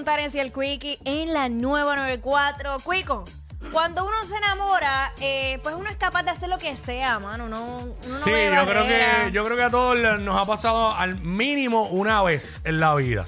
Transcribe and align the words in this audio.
Fontanes 0.00 0.34
y 0.34 0.40
el 0.40 0.50
Quickie 0.50 0.98
en 1.04 1.34
la 1.34 1.50
nueva 1.50 1.94
94. 1.94 2.78
Quico, 2.78 3.22
cuando 3.70 4.02
uno 4.06 4.16
se 4.24 4.34
enamora, 4.34 5.12
eh, 5.20 5.58
pues 5.62 5.74
uno 5.74 5.90
es 5.90 5.96
capaz 5.96 6.22
de 6.22 6.30
hacer 6.30 6.48
lo 6.48 6.56
que 6.56 6.74
sea, 6.74 7.18
mano. 7.18 7.50
No, 7.50 7.66
uno 7.66 7.94
no 8.02 8.10
Sí, 8.24 8.30
ve 8.30 8.44
yo 8.46 8.64
creo 8.64 8.64
barrera. 8.82 9.24
que 9.26 9.32
yo 9.32 9.44
creo 9.44 9.56
que 9.58 9.62
a 9.64 9.70
todos 9.70 9.98
nos 10.20 10.42
ha 10.42 10.46
pasado 10.46 10.88
al 10.96 11.20
mínimo 11.20 11.86
una 11.90 12.22
vez 12.22 12.62
en 12.64 12.80
la 12.80 12.94
vida. 12.94 13.26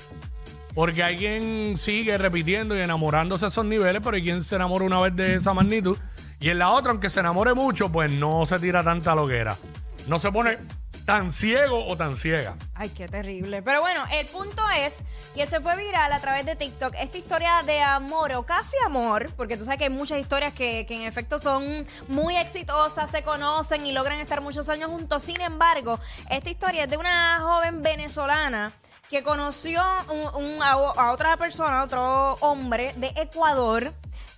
Porque 0.74 1.02
hay 1.02 1.18
quien 1.18 1.76
sigue 1.76 2.16
repitiendo 2.16 2.74
y 2.74 2.80
enamorándose 2.80 3.44
a 3.44 3.48
esos 3.48 3.66
niveles, 3.66 4.00
pero 4.02 4.16
hay 4.16 4.22
quien 4.22 4.42
se 4.42 4.56
enamora 4.56 4.86
una 4.86 4.98
vez 5.02 5.14
de 5.14 5.34
esa 5.34 5.52
magnitud. 5.52 5.98
Y 6.40 6.48
en 6.48 6.58
la 6.58 6.70
otra, 6.70 6.92
aunque 6.92 7.10
se 7.10 7.20
enamore 7.20 7.52
mucho, 7.52 7.92
pues 7.92 8.10
no 8.10 8.46
se 8.46 8.58
tira 8.58 8.82
tanta 8.82 9.14
loquera. 9.14 9.58
No 10.06 10.18
se 10.18 10.32
pone 10.32 10.56
tan 11.04 11.32
ciego 11.32 11.86
o 11.86 11.96
tan 11.96 12.16
ciega. 12.16 12.54
Ay, 12.74 12.88
qué 12.90 13.08
terrible. 13.08 13.62
Pero 13.62 13.80
bueno, 13.80 14.04
el 14.12 14.26
punto 14.26 14.62
es 14.76 15.04
que 15.34 15.46
se 15.46 15.60
fue 15.60 15.76
viral 15.76 16.12
a 16.12 16.20
través 16.20 16.46
de 16.46 16.56
TikTok 16.56 16.94
esta 16.98 17.18
historia 17.18 17.62
de 17.66 17.80
amor 17.82 18.32
o 18.32 18.44
casi 18.44 18.76
amor, 18.86 19.30
porque 19.36 19.56
tú 19.56 19.64
sabes 19.64 19.78
que 19.78 19.84
hay 19.84 19.90
muchas 19.90 20.18
historias 20.20 20.54
que, 20.54 20.86
que 20.86 20.94
en 20.94 21.02
efecto 21.02 21.38
son 21.38 21.86
muy 22.08 22.36
exitosas, 22.36 23.10
se 23.10 23.22
conocen 23.22 23.84
y 23.86 23.92
logran 23.92 24.20
estar 24.20 24.40
muchos 24.40 24.68
años 24.68 24.90
juntos. 24.90 25.22
Sin 25.22 25.40
embargo, 25.40 25.98
esta 26.30 26.50
historia 26.50 26.84
es 26.84 26.90
de 26.90 26.96
una 26.96 27.40
joven 27.40 27.82
venezolana 27.82 28.72
que 29.10 29.22
conoció 29.22 29.82
un- 30.10 30.44
un- 30.54 30.62
a, 30.62 30.72
a 30.72 31.12
otra 31.12 31.36
persona, 31.36 31.80
a 31.80 31.84
otro 31.84 32.34
hombre 32.40 32.94
de 32.96 33.12
Ecuador 33.16 33.92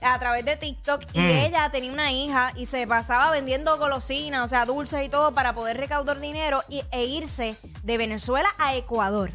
a 0.05 0.19
través 0.19 0.45
de 0.45 0.57
TikTok 0.57 1.03
y 1.13 1.19
Mm. 1.21 1.29
ella 1.31 1.71
tenía 1.71 1.93
una 1.93 2.13
hija 2.13 2.53
y 2.57 2.67
se 2.67 2.87
pasaba 2.87 3.31
vendiendo 3.31 3.77
golosinas, 3.79 4.45
o 4.45 4.49
sea, 4.49 4.65
dulces 4.67 5.05
y 5.05 5.09
todo 5.09 5.33
para 5.33 5.55
poder 5.55 5.77
recaudar 5.79 6.21
dinero 6.21 6.63
y- 6.69 6.83
e 6.93 7.05
irse 7.05 7.57
de 7.83 7.99
Venezuela 7.99 8.49
a 8.59 8.75
Ecuador. 8.75 9.33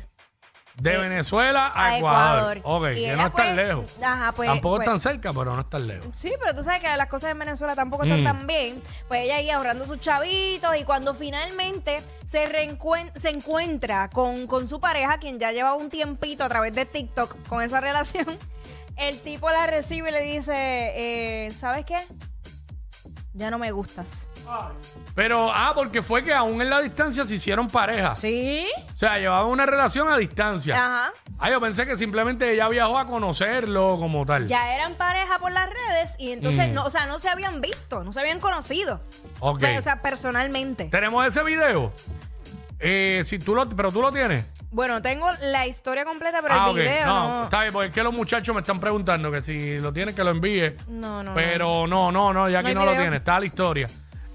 De 0.76 0.94
Eh, 0.94 0.98
Venezuela 0.98 1.68
a, 1.68 1.88
a 1.88 1.98
Ecuador. 1.98 2.58
Ecuador. 2.58 2.88
Ok, 2.88 2.92
Y 2.92 2.94
que 2.94 3.00
ella, 3.12 3.16
no 3.18 3.28
es 3.28 3.34
tan 3.34 3.46
pues, 3.48 3.56
lejos. 3.68 3.96
ajá, 4.02 4.32
pues, 4.32 4.48
Tampoco 4.50 4.76
pues- 4.78 4.88
es 4.88 4.92
tan 4.94 5.00
cerca, 5.02 5.34
pero 5.34 5.54
no 5.54 5.60
es 5.62 5.70
tan 5.70 5.88
lejos. 5.88 6.08
Sí, 6.14 6.32
pero 6.40 6.56
tú 6.56 6.64
sabes 6.64 6.80
que 6.82 6.88
las 6.96 7.08
cosas 7.10 7.32
en 7.32 7.40
Venezuela 7.40 7.76
tampoco 7.76 8.04
están 8.04 8.22
Mm. 8.22 8.24
tan 8.24 8.48
bien. 8.48 8.82
Pues 9.10 9.26
ella 9.26 9.36
ahí 9.36 9.50
ahorrando 9.50 9.86
sus 9.86 10.00
chavitos 10.00 10.78
y 10.80 10.86
cuando 10.86 11.14
finalmente 11.14 12.02
se, 12.26 12.46
reencuen- 12.48 13.12
se 13.14 13.30
encuentra 13.30 14.10
con, 14.10 14.48
con 14.48 14.70
su 14.70 14.80
pareja, 14.80 15.18
quien 15.18 15.38
ya 15.38 15.52
lleva 15.52 15.74
un 15.74 15.90
tiempito 15.90 16.46
a 16.46 16.48
través 16.50 16.72
de 16.72 16.86
TikTok 16.86 17.36
con 17.50 17.62
esa 17.62 17.82
relación, 17.82 18.40
el 19.00 19.20
tipo 19.22 19.50
la 19.52 19.68
recibe 19.68 20.10
y 20.10 20.14
le 20.14 20.22
dice, 20.22 20.54
eh, 21.46 21.52
¿sabes 21.52 21.86
qué? 21.86 21.98
Ya 23.34 23.50
no 23.52 23.58
me 23.58 23.72
gustas. 23.72 24.28
Pero, 25.16 25.52
ah, 25.54 25.74
porque 25.76 26.02
fue 26.02 26.24
que 26.24 26.34
aún 26.34 26.62
en 26.62 26.70
la 26.70 26.82
distancia 26.82 27.24
se 27.24 27.36
hicieron 27.36 27.68
pareja. 27.68 28.16
¿Sí? 28.16 28.66
O 28.96 28.98
sea, 28.98 29.18
llevaban 29.20 29.48
una 29.52 29.66
relación 29.66 30.10
a 30.10 30.18
distancia. 30.18 30.76
Ajá. 30.76 31.14
Ah, 31.38 31.50
yo 31.50 31.62
pensé 31.62 31.86
que 31.86 31.96
simplemente 31.96 32.52
ella 32.52 32.68
viajó 32.68 32.98
a 32.98 33.06
conocerlo 33.08 33.98
como 33.98 34.26
tal. 34.26 34.48
Ya 34.48 34.74
eran 34.76 34.96
pareja 34.96 35.38
por 35.40 35.52
las 35.52 35.70
redes 35.70 36.16
y 36.18 36.32
entonces, 36.32 36.70
Mm. 36.70 36.74
no, 36.74 36.86
o 36.86 36.90
sea, 36.90 37.06
no 37.06 37.20
se 37.20 37.30
habían 37.30 37.62
visto, 37.62 38.04
no 38.04 38.12
se 38.12 38.20
habían 38.20 38.40
conocido. 38.40 39.02
Ok. 39.40 39.64
O 39.78 39.82
sea, 39.82 40.02
personalmente. 40.02 40.86
Tenemos 40.86 41.26
ese 41.26 41.44
video. 41.44 41.94
Eh, 42.82 43.22
si 43.26 43.40
tú 43.40 43.54
lo, 43.56 43.68
pero 43.68 43.92
tú 43.92 44.02
lo 44.02 44.12
tienes. 44.12 44.46
Bueno, 44.72 45.02
tengo 45.02 45.28
la 45.42 45.68
historia 45.68 46.06
completa, 46.06 46.42
pero 46.42 46.56
ah, 46.56 46.66
el 46.66 46.72
ok. 46.72 46.76
video 46.78 47.06
no, 47.06 47.28
no. 47.40 47.44
está 47.46 47.62
bien, 47.62 47.74
porque 47.74 47.88
es 47.90 47.94
que 47.94 48.04
los 48.04 48.14
muchachos 48.14 48.56
me 48.56 48.62
están 48.62 48.80
preguntando 48.80 49.32
que 49.32 49.42
si 49.42 49.78
lo 49.80 49.92
tienes 49.92 50.16
que 50.16 50.24
lo 50.24 50.30
envíe. 50.32 50.76
No, 50.88 51.22
no, 51.24 51.34
Pero 51.34 51.88
no, 51.88 52.12
no, 52.12 52.32
no, 52.32 52.48
ya 52.50 52.54
No 52.54 52.60
aquí 52.60 52.68
hay 52.70 52.76
no, 52.76 52.86
lo 52.86 52.92
video. 52.92 53.02
tiene, 53.04 53.18
está 53.18 53.40
la 53.40 53.46
historia. 53.46 53.88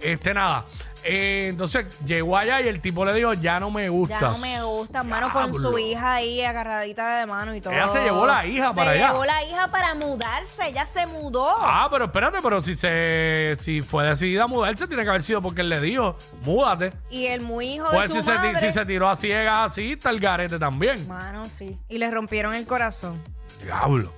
Este 0.04 0.34
nada. 0.34 0.64
Eh, 1.06 1.48
entonces 1.48 1.84
llegó 2.06 2.34
allá 2.38 2.62
y 2.62 2.68
el 2.68 2.80
tipo 2.80 3.04
le 3.04 3.12
dijo, 3.12 3.34
ya 3.34 3.60
no 3.60 3.70
me 3.70 3.82
Ya 3.82 3.88
gustas. 3.90 4.22
no 4.22 4.38
me 4.38 4.62
gusta, 4.62 5.02
mano, 5.02 5.30
con 5.30 5.52
su 5.52 5.78
hija 5.78 6.14
ahí 6.14 6.40
agarradita 6.42 7.18
de 7.18 7.26
mano 7.26 7.54
y 7.54 7.60
todo. 7.60 7.74
Ella 7.74 7.88
se 7.88 8.02
llevó 8.02 8.24
la 8.26 8.46
hija 8.46 8.70
Se 8.70 8.74
para 8.74 8.92
allá. 8.92 9.08
llevó 9.08 9.24
la 9.26 9.44
hija 9.44 9.70
para 9.70 9.94
mudarse, 9.94 10.66
ella 10.66 10.86
se 10.86 11.04
mudó. 11.04 11.56
Ah, 11.60 11.88
pero 11.90 12.06
espérate, 12.06 12.38
pero 12.42 12.62
si 12.62 12.74
se 12.74 13.54
si 13.60 13.82
fue 13.82 14.06
decidida 14.06 14.44
a 14.44 14.46
mudarse, 14.46 14.86
tiene 14.88 15.02
que 15.02 15.10
haber 15.10 15.22
sido 15.22 15.42
porque 15.42 15.60
él 15.60 15.68
le 15.68 15.80
dijo, 15.82 16.16
múdate. 16.42 16.94
Y 17.10 17.26
el 17.26 17.42
muy 17.42 17.74
hijo 17.74 17.86
Pues 17.92 18.08
de 18.08 18.14
si 18.14 18.20
su 18.20 18.24
se, 18.24 18.34
madre. 18.38 18.60
si 18.60 18.72
se 18.72 18.86
tiró 18.86 19.06
a 19.06 19.16
ciegas 19.16 19.72
así, 19.72 19.92
está 19.92 20.08
el 20.08 20.20
garete 20.20 20.58
también. 20.58 21.06
Mano, 21.06 21.44
sí. 21.44 21.78
Y 21.90 21.98
le 21.98 22.10
rompieron 22.10 22.54
el 22.54 22.66
corazón. 22.66 23.22
Diablo. 23.62 24.10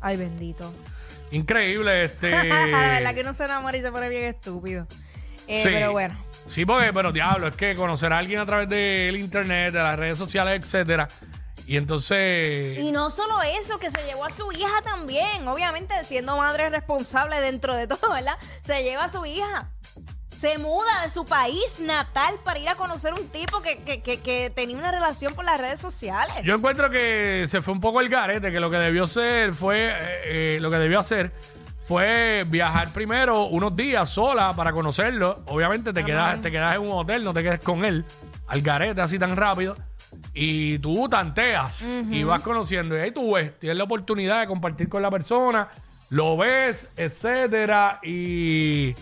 Ay, 0.00 0.16
bendito. 0.16 0.72
Increíble, 1.30 2.02
este. 2.04 2.30
la 2.48 2.80
verdad 2.80 3.14
que 3.14 3.20
uno 3.20 3.32
se 3.32 3.44
enamora 3.44 3.76
y 3.76 3.80
se 3.80 3.90
pone 3.92 4.08
bien 4.08 4.24
estúpido. 4.24 4.86
Eh, 5.48 5.58
Sí. 5.62 5.68
Pero 5.72 5.92
bueno. 5.92 6.16
Sí, 6.48 6.64
porque, 6.64 6.92
pero 6.92 7.10
diablo, 7.12 7.48
es 7.48 7.56
que 7.56 7.74
conocer 7.74 8.12
a 8.12 8.18
alguien 8.18 8.38
a 8.40 8.46
través 8.46 8.68
del 8.68 9.16
internet, 9.16 9.72
de 9.72 9.82
las 9.82 9.98
redes 9.98 10.16
sociales, 10.18 10.60
etcétera. 10.62 11.08
Y 11.66 11.76
entonces. 11.76 12.78
Y 12.78 12.92
no 12.92 13.10
solo 13.10 13.42
eso, 13.42 13.78
que 13.80 13.90
se 13.90 14.00
llevó 14.04 14.24
a 14.24 14.30
su 14.30 14.52
hija 14.52 14.82
también. 14.84 15.46
Obviamente, 15.48 15.94
siendo 16.04 16.36
madre 16.36 16.70
responsable 16.70 17.40
dentro 17.40 17.74
de 17.74 17.88
todo, 17.88 18.12
¿verdad? 18.12 18.36
Se 18.62 18.84
lleva 18.84 19.04
a 19.04 19.08
su 19.08 19.26
hija. 19.26 19.70
Se 20.38 20.58
muda 20.58 21.02
de 21.02 21.10
su 21.10 21.24
país 21.24 21.80
natal 21.80 22.34
para 22.44 22.58
ir 22.60 22.68
a 22.68 22.74
conocer 22.76 23.14
un 23.14 23.26
tipo 23.30 23.62
que, 23.62 23.78
que- 23.78 24.02
que- 24.02 24.20
que 24.20 24.50
tenía 24.54 24.76
una 24.76 24.92
relación 24.92 25.34
por 25.34 25.44
las 25.46 25.58
redes 25.60 25.80
sociales. 25.80 26.36
Yo 26.44 26.54
encuentro 26.54 26.90
que 26.90 27.46
se 27.48 27.62
fue 27.62 27.72
un 27.72 27.80
poco 27.80 28.00
el 28.00 28.08
garete, 28.10 28.52
que 28.52 28.60
lo 28.60 28.70
que 28.70 28.76
debió 28.76 29.06
ser 29.06 29.54
fue, 29.54 29.88
eh, 29.98 30.56
eh, 30.56 30.58
lo 30.60 30.70
que 30.70 30.76
debió 30.76 31.00
hacer 31.00 31.32
fue 31.86 32.44
viajar 32.48 32.88
primero 32.92 33.44
unos 33.46 33.74
días 33.76 34.08
sola 34.08 34.52
para 34.54 34.72
conocerlo. 34.72 35.42
Obviamente 35.46 35.92
te 35.92 36.04
quedas, 36.04 36.40
te 36.42 36.50
quedas 36.50 36.74
en 36.76 36.82
un 36.82 36.92
hotel, 36.92 37.24
no 37.24 37.32
te 37.32 37.42
quedes 37.42 37.60
con 37.60 37.84
él, 37.84 38.04
al 38.48 38.60
garete 38.60 39.00
así 39.00 39.18
tan 39.18 39.36
rápido. 39.36 39.76
Y 40.34 40.78
tú 40.80 41.08
tanteas 41.08 41.82
y 41.82 42.22
vas 42.24 42.42
conociendo. 42.42 42.96
Y 42.96 43.00
ahí 43.00 43.10
tú 43.10 43.34
ves, 43.34 43.58
tienes 43.58 43.78
la 43.78 43.84
oportunidad 43.84 44.40
de 44.40 44.46
compartir 44.46 44.88
con 44.88 45.00
la 45.02 45.10
persona, 45.10 45.68
lo 46.10 46.36
ves, 46.36 46.88
etcétera, 46.96 48.00
y, 48.02 48.94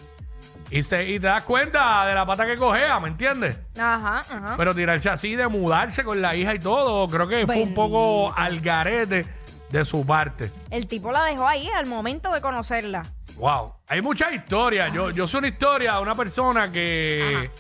y, 0.71 0.83
se- 0.83 1.09
y 1.09 1.21
te 1.21 1.27
das 1.27 1.43
cuenta 1.43 2.06
de 2.06 2.15
la 2.15 2.25
pata 2.27 2.47
que 2.47 2.56
cogea, 2.56 2.99
¿me 3.01 3.09
entiendes? 3.09 3.56
Ajá, 3.78 4.21
ajá. 4.21 4.55
Pero 4.56 4.75
tirarse 4.75 5.11
así 5.11 5.34
de 5.37 5.47
mudarse 5.49 6.05
con 6.05 6.21
la 6.22 6.34
hija 6.37 6.55
y 6.55 6.59
todo, 6.59 7.06
creo 7.09 7.28
que 7.28 7.47
fue 7.47 7.62
un 7.62 7.75
poco 7.75 8.33
al 8.37 8.61
garete 8.61 9.27
de 9.71 9.85
su 9.85 10.05
parte. 10.07 10.51
El 10.71 10.87
tipo 10.87 11.13
la 11.13 11.25
dejó 11.25 11.47
ahí 11.47 11.69
al 11.69 11.87
momento 11.87 12.33
de 12.33 12.41
conocerla. 12.41 13.07
Wow. 13.37 13.73
Hay 13.87 14.01
muchas 14.01 14.33
historias. 14.33 14.93
Yo, 14.93 15.11
yo 15.11 15.27
soy 15.27 15.39
una 15.39 15.49
historia 15.49 15.95
de 15.95 16.01
una 16.01 16.15
persona 16.15 16.71
que 16.71 17.51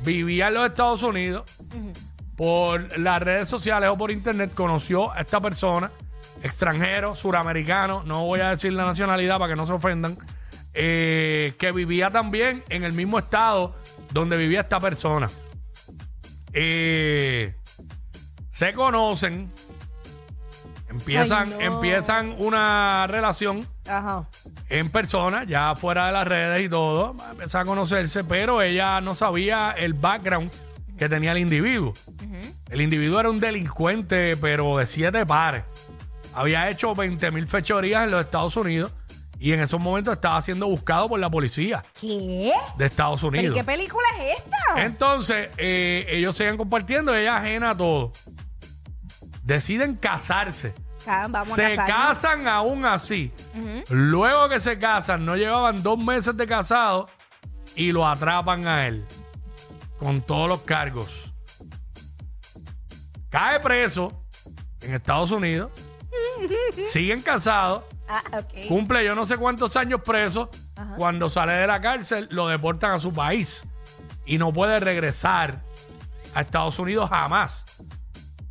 vivía 0.00 0.48
en 0.48 0.54
los 0.54 0.66
Estados 0.66 1.02
Unidos. 1.02 1.44
Por 2.36 2.98
las 2.98 3.22
redes 3.22 3.48
sociales 3.48 3.88
o 3.88 3.96
por 3.96 4.10
internet 4.10 4.52
conoció 4.54 5.12
a 5.12 5.20
esta 5.20 5.40
persona, 5.40 5.90
extranjero, 6.42 7.14
suramericano, 7.14 8.02
no 8.04 8.26
voy 8.26 8.40
a 8.40 8.50
decir 8.50 8.72
la 8.72 8.84
nacionalidad 8.84 9.38
para 9.38 9.54
que 9.54 9.56
no 9.56 9.66
se 9.66 9.72
ofendan, 9.72 10.18
eh, 10.72 11.54
que 11.58 11.70
vivía 11.70 12.10
también 12.10 12.64
en 12.68 12.82
el 12.82 12.92
mismo 12.92 13.20
estado 13.20 13.76
donde 14.10 14.36
vivía 14.36 14.62
esta 14.62 14.80
persona. 14.80 15.28
Eh, 16.52 17.54
se 18.50 18.74
conocen, 18.74 19.52
empiezan, 20.94 21.48
Ay, 21.48 21.68
no. 21.68 21.74
empiezan 21.76 22.34
una 22.38 23.06
relación 23.08 23.66
Ajá. 23.88 24.26
en 24.68 24.90
persona, 24.90 25.44
ya 25.44 25.74
fuera 25.76 26.06
de 26.06 26.12
las 26.12 26.26
redes 26.26 26.64
y 26.64 26.68
todo, 26.68 27.14
empezó 27.30 27.58
a 27.58 27.64
conocerse, 27.64 28.24
pero 28.24 28.62
ella 28.62 29.00
no 29.00 29.14
sabía 29.14 29.72
el 29.76 29.94
background 29.94 30.50
que 30.96 31.08
tenía 31.08 31.32
el 31.32 31.38
individuo. 31.38 31.92
El 32.70 32.80
individuo 32.80 33.18
era 33.20 33.28
un 33.30 33.38
delincuente, 33.38 34.36
pero 34.36 34.78
de 34.78 34.86
siete 34.86 35.26
pares. 35.26 35.64
Había 36.32 36.68
hecho 36.70 36.94
20 36.94 37.30
mil 37.30 37.46
fechorías 37.46 38.04
en 38.04 38.10
los 38.10 38.20
Estados 38.24 38.56
Unidos 38.56 38.92
y 39.38 39.52
en 39.52 39.60
esos 39.60 39.80
momentos 39.80 40.14
estaba 40.14 40.40
siendo 40.40 40.66
buscado 40.68 41.08
por 41.08 41.18
la 41.20 41.28
policía 41.30 41.84
¿Qué? 42.00 42.52
de 42.78 42.86
Estados 42.86 43.20
¿Pero 43.22 43.34
y 43.36 43.38
Unidos. 43.40 43.56
qué 43.56 43.64
película 43.64 44.06
es 44.20 44.38
esta? 44.38 44.84
Entonces, 44.84 45.48
eh, 45.58 46.06
ellos 46.08 46.36
siguen 46.36 46.56
compartiendo, 46.56 47.14
ella 47.14 47.36
ajena 47.36 47.70
a 47.70 47.76
todo. 47.76 48.12
Deciden 49.42 49.96
casarse. 49.96 50.74
Vamos 51.06 51.52
a 51.52 51.54
se 51.54 51.76
casarnos. 51.76 51.96
casan 51.96 52.48
aún 52.48 52.84
así. 52.86 53.32
Luego 53.90 54.48
que 54.48 54.58
se 54.60 54.78
casan, 54.78 55.24
no 55.24 55.36
llevaban 55.36 55.82
dos 55.82 55.98
meses 55.98 56.36
de 56.36 56.46
casado 56.46 57.08
y 57.74 57.92
lo 57.92 58.06
atrapan 58.06 58.66
a 58.66 58.86
él 58.86 59.04
con 59.98 60.22
todos 60.22 60.48
los 60.48 60.62
cargos. 60.62 61.32
Cae 63.30 63.60
preso, 63.60 64.24
en 64.80 64.94
Estados 64.94 65.30
Unidos, 65.32 65.70
siguen 66.88 67.20
casados, 67.20 67.84
Ah, 68.06 68.22
ok. 68.38 68.68
cumple 68.68 69.02
yo 69.04 69.14
no 69.14 69.24
sé 69.24 69.36
cuántos 69.38 69.76
años 69.76 70.00
preso, 70.04 70.50
cuando 70.98 71.28
sale 71.30 71.52
de 71.54 71.66
la 71.66 71.80
cárcel 71.80 72.28
lo 72.30 72.48
deportan 72.48 72.92
a 72.92 72.98
su 72.98 73.12
país 73.12 73.64
y 74.26 74.36
no 74.38 74.52
puede 74.52 74.78
regresar 74.78 75.62
a 76.34 76.42
Estados 76.42 76.78
Unidos 76.78 77.08
jamás, 77.10 77.64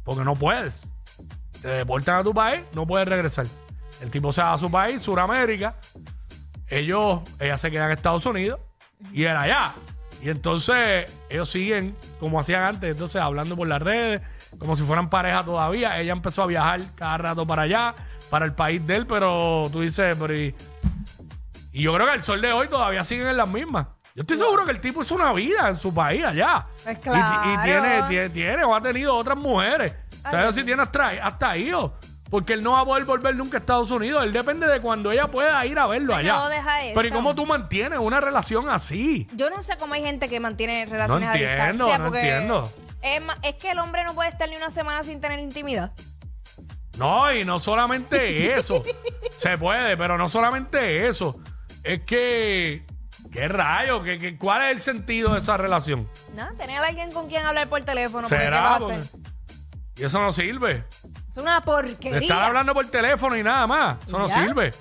porque 0.04 0.24
no 0.24 0.34
puedes. 0.36 0.90
Te 1.64 1.70
deportan 1.70 2.20
a 2.20 2.24
tu 2.24 2.34
país, 2.34 2.62
no 2.74 2.86
puedes 2.86 3.08
regresar. 3.08 3.48
El 4.02 4.12
tipo 4.12 4.32
se 4.32 4.42
va 4.42 4.54
a 4.54 4.58
su 4.60 4.70
país, 4.70 5.02
Suramérica, 5.02 5.76
ellos, 6.68 7.22
ella 7.40 7.58
se 7.58 7.72
queda 7.72 7.86
en 7.86 7.92
Estados 7.92 8.26
Unidos 8.26 8.60
y 9.12 9.24
él 9.24 9.36
allá. 9.36 9.74
Y 10.22 10.30
entonces 10.30 11.12
ellos 11.30 11.50
siguen 11.50 11.96
como 12.20 12.40
hacían 12.40 12.64
antes, 12.64 12.92
entonces 12.92 13.22
hablando 13.22 13.56
por 13.56 13.68
las 13.68 13.82
redes, 13.82 14.22
como 14.60 14.76
si 14.76 14.84
fueran 14.84 15.10
pareja 15.10 15.44
todavía. 15.44 16.00
Ella 16.00 16.14
empezó 16.14 16.44
a 16.44 16.48
viajar 16.48 16.82
cada 16.96 17.18
rato 17.18 17.46
para 17.48 17.64
allá, 17.64 17.96
para 18.30 18.46
el 18.46 18.54
país 18.54 18.86
de 18.86 18.96
él, 18.98 19.08
pero 19.08 19.70
tú 19.72 19.82
dices, 19.82 20.16
pero 20.20 20.36
y, 20.38 20.56
y 21.74 21.82
yo 21.84 21.94
creo 21.94 22.08
que 22.08 22.14
el 22.14 22.22
sol 22.24 22.42
de 22.42 22.52
hoy 22.54 22.68
todavía 22.70 23.04
siguen 23.04 23.28
en 23.28 23.38
las 23.38 23.50
mismas. 23.50 23.88
Yo 24.16 24.22
estoy 24.22 24.38
seguro 24.38 24.64
que 24.64 24.72
el 24.72 24.80
tipo 24.80 25.02
hizo 25.02 25.16
una 25.16 25.34
vida 25.34 25.70
en 25.70 25.78
su 25.78 25.92
país 25.94 26.24
allá. 26.24 26.68
Pues 26.84 26.98
Y- 26.98 27.00
y, 27.00 27.04
claro. 27.04 27.64
tiene, 27.64 28.04
tiene, 28.08 28.30
tiene 28.30 28.64
o 28.64 28.76
ha 28.76 28.82
tenido 28.82 29.16
otras 29.16 29.38
mujeres. 29.38 29.94
¿Sabes 30.32 30.56
si 30.56 30.64
tiene 30.64 30.82
hasta, 30.84 31.06
hasta 31.26 31.58
hijos? 31.58 31.92
Porque 32.30 32.54
él 32.54 32.64
no 32.64 32.72
va 32.72 32.80
a 32.80 32.86
poder 32.86 33.06
volver 33.06 33.36
nunca 33.36 33.58
a 33.58 33.60
Estados 33.60 33.92
Unidos. 33.92 34.24
Él 34.24 34.34
depende 34.34 34.66
de 34.68 34.82
cuando 34.82 35.12
ella 35.12 35.28
pueda 35.28 35.64
ir 35.68 35.78
a 35.78 35.86
verlo 35.86 36.14
no, 36.14 36.20
allá. 36.20 36.50
deja 36.50 36.78
Pero 36.96 37.04
¿y 37.04 37.06
eso. 37.08 37.16
cómo 37.16 37.36
tú 37.36 37.46
mantienes 37.46 38.00
una 38.00 38.20
relación 38.22 38.70
así? 38.70 39.28
Yo 39.36 39.50
no 39.52 39.62
sé 39.62 39.78
cómo 39.78 39.94
hay 39.94 40.02
gente 40.04 40.28
que 40.28 40.40
mantiene 40.40 40.86
relaciones 40.88 41.28
No 41.28 41.34
entiendo, 41.36 41.62
a 41.62 41.68
distancia. 41.68 41.98
no 42.00 42.04
porque 42.06 42.20
entiendo. 42.22 42.64
Es, 43.44 43.56
que 43.56 43.70
el 43.72 43.78
hombre 43.80 44.04
no 44.04 44.16
puede 44.16 44.30
estar 44.30 44.50
ni 44.50 44.56
una 44.56 44.72
semana 44.72 45.04
sin 45.04 45.22
tener 45.22 45.38
intimidad. 45.40 45.92
No, 46.98 47.32
y 47.32 47.44
no 47.44 47.60
solamente 47.60 48.56
eso. 48.58 48.82
Se 49.38 49.58
puede, 49.58 49.98
pero 49.98 50.18
no 50.18 50.28
solamente 50.28 51.08
eso. 51.08 51.40
Es 51.84 52.02
que. 52.04 52.86
¿Qué 53.32 53.48
rayo? 53.48 54.04
¿Qué, 54.04 54.20
qué- 54.20 54.38
cuál 54.38 54.62
es 54.64 54.72
el 54.72 54.80
sentido 54.80 55.34
de 55.34 55.40
esa 55.40 55.58
relación? 55.58 56.08
¿No? 56.36 56.48
Tener 56.56 56.78
a 56.84 56.88
alguien 56.88 57.12
con 57.12 57.28
quien 57.30 57.44
hablar 57.46 57.68
por 57.68 57.82
teléfono. 57.82 58.28
porque 58.28 58.36
¿qué 58.38 58.44
¿Será? 58.44 58.62
va 58.62 58.76
a 58.76 58.80
Porque- 58.80 58.96
hacer? 58.96 59.20
Y 59.96 60.04
eso 60.04 60.20
no 60.20 60.32
sirve. 60.32 60.86
Es 61.30 61.38
una 61.38 61.62
porquería. 61.62 62.20
estar 62.20 62.44
hablando 62.44 62.74
por 62.74 62.86
teléfono 62.88 63.38
y 63.38 63.44
nada 63.44 63.68
más. 63.68 63.98
Eso 64.08 64.18
no 64.18 64.28
¿Ya? 64.28 64.34
sirve. 64.34 64.72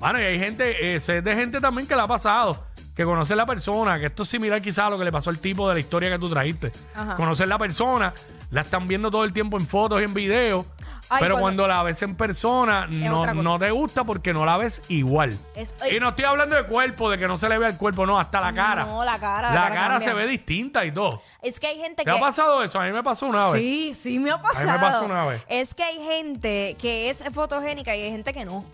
Bueno, 0.00 0.20
y 0.20 0.24
hay 0.24 0.38
gente, 0.38 0.94
eh, 0.94 1.00
sé 1.00 1.22
de 1.22 1.34
gente 1.34 1.60
también 1.60 1.86
que 1.86 1.94
le 1.94 2.02
ha 2.02 2.06
pasado, 2.06 2.64
que 2.96 3.04
conoce 3.04 3.36
la 3.36 3.46
persona, 3.46 3.98
que 3.98 4.06
esto 4.06 4.22
es 4.22 4.28
similar 4.28 4.60
quizás 4.60 4.86
a 4.86 4.90
lo 4.90 4.98
que 4.98 5.04
le 5.04 5.12
pasó 5.12 5.30
al 5.30 5.38
tipo 5.38 5.68
de 5.68 5.74
la 5.74 5.80
historia 5.80 6.10
que 6.10 6.18
tú 6.18 6.28
trajiste. 6.28 6.72
Ajá. 6.94 7.16
Conocer 7.16 7.48
la 7.48 7.58
persona, 7.58 8.12
la 8.50 8.62
están 8.62 8.88
viendo 8.88 9.10
todo 9.10 9.24
el 9.24 9.32
tiempo 9.32 9.58
en 9.58 9.66
fotos 9.66 10.00
y 10.00 10.04
en 10.04 10.14
videos, 10.14 10.66
Ay, 11.10 11.18
pero 11.20 11.34
cuando- 11.34 11.62
cuando 11.62 11.68
la 11.68 11.82
ves 11.82 12.02
en 12.02 12.16
persona 12.16 12.86
no, 12.88 13.20
otra 13.20 13.32
cosa. 13.32 13.44
no 13.44 13.58
te 13.58 13.70
gusta 13.70 14.04
porque 14.04 14.32
no 14.32 14.44
la 14.44 14.56
ves 14.56 14.82
igual. 14.88 15.36
Es- 15.54 15.74
y 15.90 16.00
no 16.00 16.10
estoy 16.10 16.24
hablando 16.24 16.56
de 16.56 16.64
cuerpo, 16.64 17.10
de 17.10 17.18
que 17.18 17.28
no 17.28 17.36
se 17.36 17.48
le 17.48 17.58
vea 17.58 17.68
el 17.68 17.76
cuerpo, 17.76 18.06
no, 18.06 18.18
hasta 18.18 18.40
la 18.40 18.52
cara. 18.52 18.84
No, 18.84 19.04
la 19.04 19.18
cara. 19.18 19.52
La, 19.52 19.68
la 19.68 19.74
cara, 19.74 20.00
se 20.00 20.12
ve 20.14 20.26
distinta 20.26 20.84
y 20.84 20.92
todo. 20.92 21.22
Es 21.42 21.60
que 21.60 21.66
hay 21.68 21.78
gente 21.78 22.04
¿Te 22.04 22.10
que. 22.10 22.16
ha 22.16 22.20
pasado 22.20 22.62
eso? 22.62 22.80
A 22.80 22.84
mí 22.86 22.92
me 22.92 23.02
pasó 23.02 23.26
una 23.26 23.50
vez. 23.50 23.60
Sí, 23.60 23.92
sí 23.94 24.18
me 24.18 24.30
ha 24.30 24.40
pasado. 24.40 24.66
me 24.72 24.78
pasó 24.78 25.04
una 25.04 25.24
vez. 25.26 25.42
Es 25.48 25.74
que 25.74 25.82
hay 25.84 25.98
gente 26.02 26.76
que 26.80 27.10
es 27.10 27.22
fotogénica 27.32 27.94
y 27.94 28.02
hay 28.02 28.10
gente 28.10 28.32
que 28.32 28.44
no. 28.44 28.64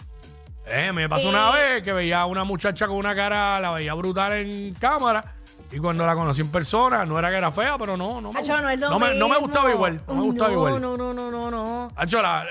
Eh, 0.67 0.93
me 0.93 1.09
pasó 1.09 1.27
Eh. 1.27 1.31
una 1.31 1.51
vez 1.51 1.83
que 1.83 1.93
veía 1.93 2.21
a 2.21 2.27
una 2.27 2.45
muchacha 2.45 2.87
con 2.87 2.97
una 2.97 3.15
cara, 3.15 3.59
la 3.59 3.73
veía 3.73 3.93
brutal 3.95 4.33
en 4.35 4.75
cámara. 4.75 5.35
Y 5.73 5.79
cuando 5.79 6.05
la 6.05 6.15
conocí 6.15 6.41
en 6.41 6.51
persona, 6.51 7.05
no 7.07 7.19
era 7.19 7.31
que 7.31 7.37
era 7.37 7.51
fea, 7.51 7.77
pero 7.79 7.97
no, 7.97 8.21
no 8.21 8.33
me, 8.33 8.41
Acho, 8.41 8.61
no 8.61 8.69
es 8.69 8.81
lo 8.81 8.91
no 8.91 8.99
me, 8.99 9.15
no 9.15 9.27
me 9.29 9.35
mismo. 9.35 9.41
gustaba 9.47 9.71
igual. 9.71 10.01
No 10.09 10.15
me 10.15 10.21
gustaba 10.23 10.49
no, 10.51 10.55
igual. 10.57 10.81
No, 10.83 10.97
no, 10.97 11.13
no, 11.15 11.31
no, 11.31 11.51
no. 11.51 11.93
Acho, 11.95 12.21
la- 12.21 12.45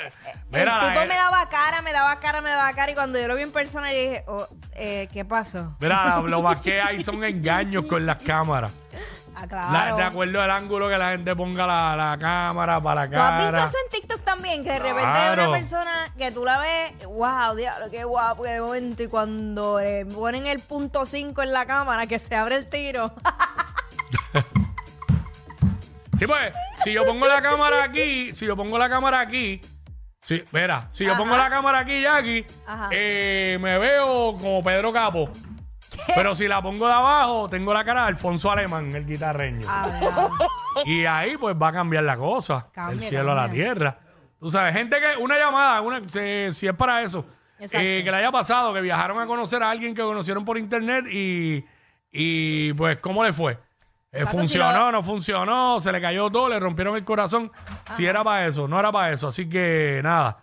mira, 0.49 0.61
el 0.61 0.65
la- 0.65 0.79
tipo 0.79 0.99
me 1.01 1.15
daba 1.15 1.49
cara, 1.49 1.81
me 1.81 1.91
daba 1.91 2.19
cara, 2.19 2.39
me 2.41 2.49
daba 2.49 2.71
cara. 2.73 2.91
Y 2.91 2.95
cuando 2.95 3.19
yo 3.19 3.27
lo 3.27 3.35
vi 3.35 3.43
en 3.43 3.51
persona, 3.51 3.91
yo 3.91 3.97
dije, 3.99 4.23
oh, 4.27 4.47
eh, 4.73 5.09
¿qué 5.11 5.25
pasó? 5.25 5.75
mira, 5.81 6.21
lo 6.25 6.41
más 6.41 6.61
que 6.61 6.79
hay 6.81 7.03
son 7.03 7.23
engaños 7.25 7.85
con 7.85 8.05
las 8.05 8.23
cámaras. 8.23 8.71
Ah, 9.35 9.41
La- 9.41 9.47
claro. 9.47 9.95
de 9.97 10.03
acuerdo 10.03 10.41
al 10.41 10.51
ángulo 10.51 10.89
que 10.89 10.97
la 10.97 11.11
gente 11.11 11.33
ponga 11.35 11.65
la, 11.65 11.95
la 11.95 12.17
cámara 12.17 12.79
para 12.81 13.05
la 13.05 13.09
¿Tú 13.09 13.15
has 13.21 13.37
visto 13.37 13.51
cara. 13.51 13.65
eso 13.65 13.77
en 13.85 13.89
TikTok 14.01 14.18
también? 14.29 14.63
Que 14.63 14.71
de 14.73 14.79
repente 14.79 15.07
hay 15.07 15.33
Claro. 15.33 15.49
una 15.49 15.57
persona 15.57 16.13
que 16.17 16.31
tú 16.31 16.45
la 16.45 16.59
ves, 16.59 17.05
wow, 17.05 17.55
diablo, 17.55 17.89
qué 17.89 18.03
guapo, 18.03 18.43
qué 18.43 18.61
momento. 18.61 19.03
Y 19.03 19.07
cuando 19.07 19.79
le 19.79 20.05
ponen 20.05 20.45
el 20.47 20.59
punto 20.59 21.05
5 21.05 21.41
en 21.41 21.51
la 21.51 21.65
cámara, 21.65 22.05
que 22.07 22.19
se 22.19 22.35
abre 22.35 22.55
el 22.55 22.69
tiro. 22.69 23.13
Sí, 26.17 26.27
pues, 26.27 26.53
si 26.83 26.91
yo 26.91 27.05
pongo 27.05 27.25
la 27.27 27.41
cámara 27.41 27.81
aquí, 27.83 28.33
si 28.33 28.45
yo 28.45 28.57
pongo 28.57 28.77
la 28.77 28.89
cámara 28.89 29.21
aquí, 29.21 29.61
sí, 30.21 30.43
mira, 30.51 30.85
si 30.89 31.05
yo 31.05 31.11
Ajá. 31.13 31.21
pongo 31.21 31.37
la 31.37 31.49
cámara 31.49 31.79
aquí, 31.79 32.01
Jackie, 32.01 32.45
Ajá. 32.67 32.89
eh, 32.91 33.57
me 33.61 33.77
veo 33.77 34.35
como 34.37 34.61
Pedro 34.61 34.91
Capo. 34.91 35.29
Pero 36.13 36.35
si 36.35 36.45
la 36.47 36.61
pongo 36.61 36.87
de 36.87 36.93
abajo, 36.93 37.47
tengo 37.49 37.73
la 37.73 37.85
cara 37.85 38.01
de 38.01 38.07
Alfonso 38.09 38.51
Alemán, 38.51 38.93
el 38.93 39.05
guitarreño. 39.05 39.65
Habla. 39.69 40.29
Y 40.85 41.05
ahí 41.05 41.35
pues 41.37 41.55
va 41.55 41.69
a 41.69 41.73
cambiar 41.73 42.03
la 42.03 42.15
cosa, 42.17 42.67
Cambia, 42.71 42.91
del 42.91 43.01
cielo 43.01 43.31
a 43.31 43.35
la 43.35 43.41
cambia. 43.43 43.63
tierra. 43.63 43.97
Tú 44.39 44.49
sabes, 44.49 44.73
gente 44.73 44.97
que, 44.99 45.21
una 45.21 45.37
llamada, 45.37 45.81
una, 45.81 46.01
si, 46.09 46.51
si 46.51 46.67
es 46.67 46.73
para 46.73 47.01
eso, 47.01 47.25
Exacto. 47.59 47.85
eh, 47.85 48.01
que 48.03 48.09
le 48.11 48.17
haya 48.17 48.31
pasado, 48.31 48.73
que 48.73 48.81
viajaron 48.81 49.19
a 49.19 49.25
conocer 49.27 49.61
a 49.63 49.69
alguien 49.69 49.93
que 49.93 50.01
conocieron 50.01 50.45
por 50.45 50.57
internet 50.57 51.05
y, 51.11 51.65
y 52.11 52.73
pues, 52.73 52.97
¿cómo 52.99 53.23
le 53.23 53.33
fue? 53.33 53.53
Eh, 53.53 53.57
Exacto, 54.21 54.37
funcionó, 54.37 54.71
si 54.71 54.77
lo- 54.79 54.91
no 54.91 55.03
funcionó, 55.03 55.81
se 55.81 55.91
le 55.91 56.01
cayó 56.01 56.29
todo, 56.31 56.49
le 56.49 56.59
rompieron 56.59 56.95
el 56.95 57.03
corazón. 57.03 57.51
Si 57.91 58.05
era 58.05 58.23
para 58.23 58.47
eso, 58.47 58.67
no 58.67 58.79
era 58.79 58.91
para 58.91 59.11
eso. 59.11 59.27
Así 59.27 59.47
que 59.47 59.99
nada, 60.03 60.37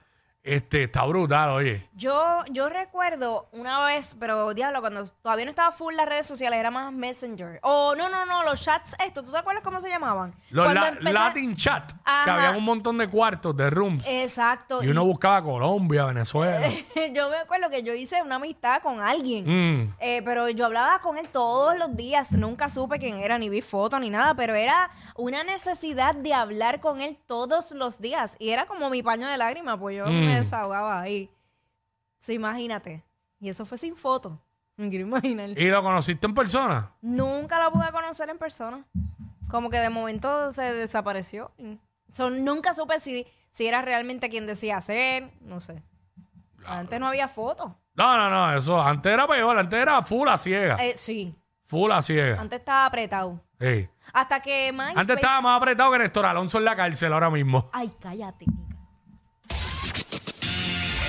este 0.47 0.85
está 0.85 1.05
brutal, 1.05 1.51
oye. 1.51 1.89
Yo, 1.95 2.41
yo 2.51 2.69
recuerdo 2.69 3.49
una 3.53 3.85
vez, 3.87 4.17
pero 4.19 4.53
diablo, 4.55 4.81
cuando 4.81 5.05
todavía 5.23 5.45
no 5.45 5.51
estaba 5.51 5.73
full 5.73 5.95
las 5.95 6.07
redes 6.09 6.27
sociales, 6.27 6.59
era 6.59 6.71
más 6.71 6.93
Messenger. 6.93 7.59
O 7.63 7.95
no, 7.97 8.09
no, 8.09 8.25
no, 8.27 8.43
los 8.45 8.61
chats 8.63 8.95
estos, 9.05 9.25
¿tú 9.25 9.33
te 9.33 9.39
acuerdas 9.39 9.63
cómo 9.65 9.81
se 9.81 9.89
llamaban? 9.89 10.35
Los 10.51 10.65
Cuando 10.67 10.81
la- 10.83 10.89
empecé- 10.91 11.13
Latin 11.13 11.57
Chat, 11.57 11.93
que 12.25 12.31
había 12.31 12.51
un 12.57 12.65
montón 12.65 12.99
de 12.99 13.09
cuartos, 13.09 13.57
de 13.57 13.71
rooms. 13.71 14.05
Exacto. 14.07 14.83
y 14.83 14.89
uno 14.89 15.05
buscaba 15.05 15.43
Colombia, 15.43 16.05
Venezuela. 16.07 16.69
yo 17.13 17.29
me 17.31 17.37
acuerdo 17.39 17.69
que 17.71 17.83
yo 17.83 17.93
hice 17.95 18.23
una 18.23 18.37
amistad 18.37 18.83
con 18.83 19.01
alguien. 19.01 19.45
Mm. 19.47 19.95
Eh, 20.01 20.23
pero 20.25 20.49
yo 20.49 20.67
hablaba 20.67 21.01
con 21.01 21.19
él 21.19 21.29
todos 21.29 21.77
los 21.79 21.97
días, 21.97 22.33
nunca 22.33 22.71
supe 22.71 22.99
quién 22.99 23.19
era, 23.19 23.39
ni 23.39 23.49
vi 23.49 23.63
foto, 23.63 23.99
ni 23.99 24.11
nada, 24.11 24.35
pero 24.35 24.55
era 24.55 24.91
una 25.17 25.43
necesidad 25.45 26.15
de 26.15 26.35
hablar 26.35 26.81
con 26.81 27.01
él 27.01 27.19
todos 27.27 27.73
los 27.73 28.01
días. 28.01 28.37
Y 28.39 28.51
era 28.51 28.67
como 28.67 28.91
mi 28.91 29.03
paño 29.03 29.27
de 29.29 29.37
lágrimas, 29.37 29.79
pues 29.79 29.97
yo 29.97 30.07
Mm. 30.07 30.36
Me 30.37 30.44
desahogaba 30.44 31.00
ahí. 31.00 31.31
Sí, 32.19 32.35
imagínate. 32.35 33.05
Y 33.40 33.49
eso 33.49 33.64
fue 33.66 33.78
sin 33.78 33.97
foto. 33.97 34.40
Me 34.76 34.88
quiero 34.90 35.07
imaginar. 35.07 35.50
¿Y 35.50 35.69
lo 35.69 35.83
conociste 35.83 36.26
en 36.26 36.35
persona? 36.35 36.93
Nunca 37.00 37.62
lo 37.62 37.73
pude 37.73 37.90
conocer 37.93 38.28
en 38.28 38.38
persona. 38.38 38.85
Como 39.49 39.71
que 39.71 39.78
de 39.78 39.88
momento 39.90 40.52
se 40.52 40.62
desapareció. 40.75 41.50
So, 42.12 42.28
nunca 42.31 42.75
supe 42.75 42.99
si, 43.00 43.26
si 43.52 43.66
era 43.66 43.81
realmente 43.81 44.28
quien 44.28 44.47
decía 44.47 44.81
ser, 44.81 45.31
no 45.40 45.61
sé. 45.61 45.83
Antes 46.66 46.99
no 47.00 47.09
había 47.09 47.28
fotos. 47.28 47.73
No, 47.95 48.16
no, 48.19 48.28
no, 48.28 48.57
eso 48.59 48.81
antes 48.83 49.11
era 49.11 49.26
peor, 49.26 49.57
antes 49.59 49.81
era 49.81 50.02
full 50.02 50.28
a 50.28 50.37
ciega. 50.37 50.76
Eh, 50.85 50.95
sí, 50.97 51.35
Full 51.66 51.90
a 51.93 52.02
ciega. 52.02 52.40
antes 52.40 52.59
estaba 52.59 52.85
apretado. 52.87 53.40
Sí. 53.59 53.88
Hasta 54.12 54.40
que 54.40 54.73
MySpace... 54.73 55.00
Antes 55.00 55.16
estaba 55.16 55.40
más 55.40 55.57
apretado 55.57 55.93
que 55.93 55.99
Néstor 55.99 56.26
Alonso 56.26 56.59
en 56.59 56.64
la 56.64 56.76
cárcel 56.76 57.12
ahora 57.12 57.31
mismo. 57.31 57.71
Ay, 57.73 57.90
cállate. 57.99 58.45